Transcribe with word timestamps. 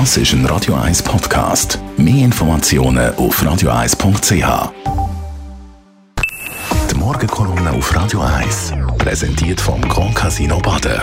Das 0.00 0.16
ist 0.16 0.32
ein 0.32 0.44
Radio 0.46 0.74
1 0.74 1.04
Podcast. 1.04 1.78
Mehr 1.96 2.24
Informationen 2.24 3.14
auf 3.14 3.40
radio1.ch. 3.40 4.72
Die 6.90 6.94
Morgenkolumne 6.96 7.70
auf 7.70 7.94
Radio 7.94 8.20
1 8.22 8.72
präsentiert 8.98 9.60
vom 9.60 9.80
Grand 9.82 10.16
Casino 10.16 10.58
Baden. 10.58 11.00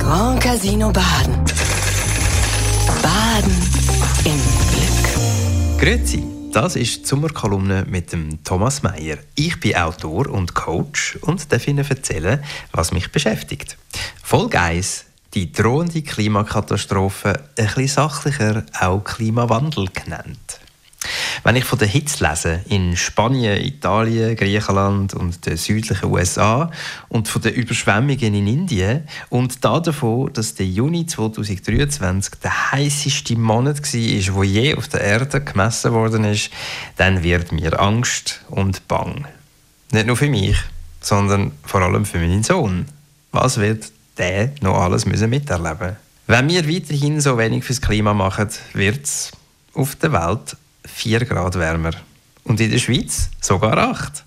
Grand 0.00 0.40
Casino 0.42 0.90
Baden. 0.90 1.44
Baden 3.00 3.56
im 4.24 4.40
Glück. 4.72 5.78
Grüezi, 5.80 6.24
das 6.52 6.74
ist 6.74 7.02
die 7.02 7.06
Sommerkolumne 7.06 7.84
mit 7.88 8.12
dem 8.12 8.42
Thomas 8.42 8.82
Mayer. 8.82 9.18
Ich 9.36 9.60
bin 9.60 9.76
Autor 9.76 10.28
und 10.28 10.54
Coach 10.54 11.18
und 11.20 11.52
darf 11.52 11.68
Ihnen 11.68 11.88
erzählen, 11.88 12.42
was 12.72 12.90
mich 12.90 13.12
beschäftigt. 13.12 13.76
Folge 14.24 14.60
1. 14.60 15.04
Die 15.34 15.50
drohende 15.50 16.02
Klimakatastrophe, 16.02 17.32
ein 17.58 17.66
bisschen 17.66 17.88
sachlicher 17.88 18.62
auch 18.80 19.02
Klimawandel 19.02 19.88
genannt. 19.88 20.60
Wenn 21.42 21.56
ich 21.56 21.64
von 21.64 21.78
der 21.78 21.88
Hitze 21.88 22.24
lese 22.24 22.60
in 22.68 22.96
Spanien, 22.96 23.62
Italien, 23.62 24.36
Griechenland 24.36 25.12
und 25.12 25.44
den 25.44 25.56
südlichen 25.56 26.06
USA 26.06 26.70
und 27.08 27.26
von 27.26 27.42
den 27.42 27.54
Überschwemmungen 27.54 28.34
in 28.34 28.46
Indien 28.46 29.08
und 29.28 29.64
da 29.64 29.80
davon, 29.80 30.32
dass 30.32 30.54
der 30.54 30.66
Juni 30.66 31.04
2023 31.04 32.36
der 32.36 32.72
heißeste 32.72 33.36
Monat 33.36 33.82
war, 33.82 34.34
wo 34.34 34.42
je 34.44 34.76
auf 34.76 34.86
der 34.86 35.00
Erde 35.00 35.40
gemessen 35.40 35.92
worden 35.92 36.24
ist, 36.24 36.50
dann 36.96 37.24
wird 37.24 37.50
mir 37.50 37.80
Angst 37.80 38.40
und 38.50 38.86
Bang. 38.86 39.26
Nicht 39.90 40.06
nur 40.06 40.16
für 40.16 40.30
mich, 40.30 40.56
sondern 41.00 41.52
vor 41.64 41.82
allem 41.82 42.04
für 42.04 42.18
meinen 42.18 42.44
Sohn. 42.44 42.86
Was 43.32 43.58
wird 43.58 43.90
der 44.18 44.52
noch 44.60 44.78
alles 44.80 45.06
müssen 45.06 45.30
miterleben? 45.30 45.96
Wenn 46.26 46.48
wir 46.48 46.68
weiterhin 46.68 47.20
so 47.20 47.36
wenig 47.36 47.64
fürs 47.64 47.80
Klima 47.80 48.14
machen, 48.14 48.48
wird 48.72 49.04
es 49.04 49.30
auf 49.74 49.96
der 49.96 50.12
Welt 50.12 50.56
4 50.86 51.24
Grad 51.24 51.58
wärmer. 51.58 51.92
Und 52.44 52.60
in 52.60 52.70
der 52.70 52.78
Schweiz 52.78 53.30
sogar 53.40 53.76
8. 53.76 54.24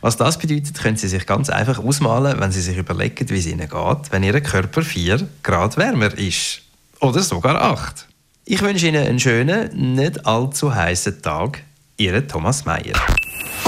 Was 0.00 0.16
das 0.16 0.38
bedeutet, 0.38 0.78
können 0.78 0.96
Sie 0.96 1.08
sich 1.08 1.26
ganz 1.26 1.50
einfach 1.50 1.78
ausmalen, 1.78 2.40
wenn 2.40 2.52
Sie 2.52 2.60
sich 2.60 2.76
überlegen, 2.76 3.28
wie 3.28 3.38
es 3.38 3.46
Ihnen 3.46 3.68
geht, 3.68 4.12
wenn 4.12 4.22
Ihr 4.22 4.40
Körper 4.40 4.82
4 4.82 5.28
Grad 5.42 5.76
wärmer 5.76 6.16
ist. 6.16 6.62
Oder 7.00 7.22
sogar 7.22 7.60
8. 7.60 8.06
Ich 8.46 8.62
wünsche 8.62 8.88
Ihnen 8.88 9.06
einen 9.06 9.20
schönen, 9.20 9.94
nicht 9.94 10.24
allzu 10.26 10.74
heißen 10.74 11.20
Tag. 11.20 11.62
Ihr 11.98 12.26
Thomas 12.26 12.64
Mayer. 12.64 12.94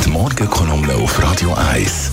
Die 0.04 0.08
Morgenkolumne 0.08 0.94
auf 0.94 1.22
Radio 1.22 1.52
1. 1.52 2.12